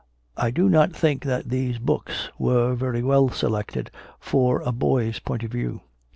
[0.35, 5.19] I do not think that these books were very well selected for a boy s
[5.19, 5.81] point of view.